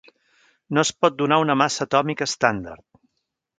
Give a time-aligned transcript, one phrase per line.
[0.77, 2.85] No es pot donar una massa atòmica estàndard.